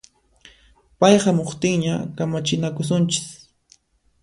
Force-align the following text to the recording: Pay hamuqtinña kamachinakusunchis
Pay 0.99 1.15
hamuqtinña 1.23 1.95
kamachinakusunchis 2.15 3.25